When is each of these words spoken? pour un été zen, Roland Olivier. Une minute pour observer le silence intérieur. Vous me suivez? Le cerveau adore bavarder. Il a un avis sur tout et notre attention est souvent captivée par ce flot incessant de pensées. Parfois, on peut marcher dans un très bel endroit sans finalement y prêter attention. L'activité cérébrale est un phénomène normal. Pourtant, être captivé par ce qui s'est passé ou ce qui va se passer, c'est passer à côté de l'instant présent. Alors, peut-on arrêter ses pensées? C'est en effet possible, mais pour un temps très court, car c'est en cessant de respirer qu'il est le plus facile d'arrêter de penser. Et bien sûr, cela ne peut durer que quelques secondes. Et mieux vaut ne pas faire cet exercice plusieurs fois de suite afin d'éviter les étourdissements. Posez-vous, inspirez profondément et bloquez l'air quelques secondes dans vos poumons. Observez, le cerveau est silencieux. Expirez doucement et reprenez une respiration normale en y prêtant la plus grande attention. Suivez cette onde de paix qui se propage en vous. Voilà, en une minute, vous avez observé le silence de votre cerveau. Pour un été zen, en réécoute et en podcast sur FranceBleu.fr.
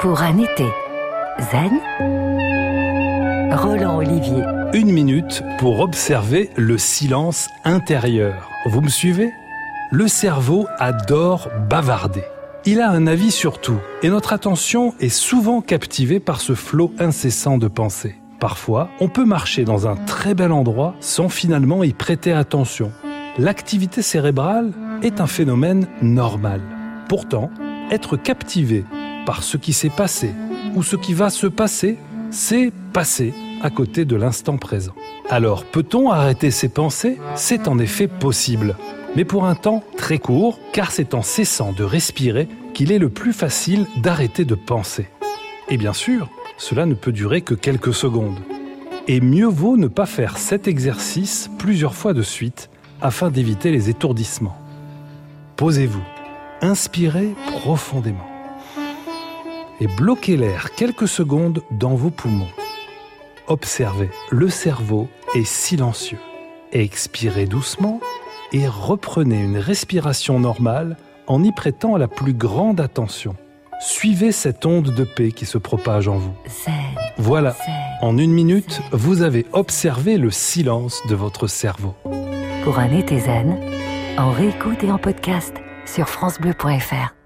pour 0.00 0.22
un 0.22 0.38
été 0.38 0.64
zen, 1.52 1.78
Roland 3.52 3.98
Olivier. 3.98 4.42
Une 4.72 4.92
minute 4.92 5.42
pour 5.58 5.80
observer 5.80 6.48
le 6.56 6.78
silence 6.78 7.50
intérieur. 7.64 8.48
Vous 8.64 8.80
me 8.80 8.88
suivez? 8.88 9.30
Le 9.90 10.08
cerveau 10.08 10.66
adore 10.78 11.50
bavarder. 11.68 12.24
Il 12.64 12.80
a 12.80 12.88
un 12.88 13.06
avis 13.06 13.30
sur 13.30 13.60
tout 13.60 13.78
et 14.02 14.08
notre 14.08 14.32
attention 14.32 14.94
est 15.00 15.10
souvent 15.10 15.60
captivée 15.60 16.20
par 16.20 16.40
ce 16.40 16.54
flot 16.54 16.92
incessant 16.98 17.58
de 17.58 17.68
pensées. 17.68 18.16
Parfois, 18.38 18.88
on 19.00 19.08
peut 19.08 19.26
marcher 19.26 19.64
dans 19.64 19.86
un 19.86 19.96
très 19.96 20.32
bel 20.32 20.50
endroit 20.50 20.94
sans 21.00 21.28
finalement 21.28 21.84
y 21.84 21.92
prêter 21.92 22.32
attention. 22.32 22.90
L'activité 23.36 24.00
cérébrale 24.00 24.72
est 25.02 25.20
un 25.20 25.26
phénomène 25.26 25.88
normal. 26.00 26.62
Pourtant, 27.06 27.50
être 27.90 28.16
captivé 28.16 28.86
par 29.30 29.44
ce 29.44 29.56
qui 29.56 29.72
s'est 29.72 29.90
passé 29.90 30.32
ou 30.74 30.82
ce 30.82 30.96
qui 30.96 31.14
va 31.14 31.30
se 31.30 31.46
passer, 31.46 31.98
c'est 32.32 32.72
passer 32.92 33.32
à 33.62 33.70
côté 33.70 34.04
de 34.04 34.16
l'instant 34.16 34.56
présent. 34.56 34.92
Alors, 35.28 35.64
peut-on 35.64 36.10
arrêter 36.10 36.50
ses 36.50 36.68
pensées? 36.68 37.16
C'est 37.36 37.68
en 37.68 37.78
effet 37.78 38.08
possible, 38.08 38.74
mais 39.14 39.24
pour 39.24 39.44
un 39.44 39.54
temps 39.54 39.84
très 39.96 40.18
court, 40.18 40.58
car 40.72 40.90
c'est 40.90 41.14
en 41.14 41.22
cessant 41.22 41.70
de 41.70 41.84
respirer 41.84 42.48
qu'il 42.74 42.90
est 42.90 42.98
le 42.98 43.08
plus 43.08 43.32
facile 43.32 43.86
d'arrêter 44.02 44.44
de 44.44 44.56
penser. 44.56 45.06
Et 45.68 45.76
bien 45.76 45.92
sûr, 45.92 46.28
cela 46.56 46.84
ne 46.84 46.94
peut 46.94 47.12
durer 47.12 47.42
que 47.42 47.54
quelques 47.54 47.94
secondes. 47.94 48.40
Et 49.06 49.20
mieux 49.20 49.46
vaut 49.46 49.76
ne 49.76 49.86
pas 49.86 50.06
faire 50.06 50.38
cet 50.38 50.66
exercice 50.66 51.48
plusieurs 51.56 51.94
fois 51.94 52.14
de 52.14 52.22
suite 52.22 52.68
afin 53.00 53.30
d'éviter 53.30 53.70
les 53.70 53.90
étourdissements. 53.90 54.58
Posez-vous, 55.54 56.02
inspirez 56.62 57.28
profondément 57.60 58.29
et 59.80 59.86
bloquez 59.86 60.36
l'air 60.36 60.72
quelques 60.74 61.08
secondes 61.08 61.62
dans 61.70 61.94
vos 61.94 62.10
poumons. 62.10 62.48
Observez, 63.48 64.10
le 64.30 64.48
cerveau 64.48 65.08
est 65.34 65.46
silencieux. 65.46 66.18
Expirez 66.72 67.46
doucement 67.46 68.00
et 68.52 68.68
reprenez 68.68 69.42
une 69.42 69.58
respiration 69.58 70.38
normale 70.38 70.96
en 71.26 71.42
y 71.42 71.52
prêtant 71.52 71.96
la 71.96 72.08
plus 72.08 72.34
grande 72.34 72.80
attention. 72.80 73.34
Suivez 73.80 74.30
cette 74.30 74.66
onde 74.66 74.94
de 74.94 75.04
paix 75.04 75.32
qui 75.32 75.46
se 75.46 75.56
propage 75.56 76.06
en 76.06 76.18
vous. 76.18 76.34
Voilà, 77.16 77.56
en 78.02 78.18
une 78.18 78.32
minute, 78.32 78.82
vous 78.92 79.22
avez 79.22 79.46
observé 79.52 80.18
le 80.18 80.30
silence 80.30 81.00
de 81.08 81.14
votre 81.14 81.46
cerveau. 81.46 81.94
Pour 82.62 82.78
un 82.78 82.92
été 82.92 83.20
zen, 83.20 83.58
en 84.18 84.30
réécoute 84.32 84.84
et 84.84 84.92
en 84.92 84.98
podcast 84.98 85.54
sur 85.86 86.08
FranceBleu.fr. 86.08 87.19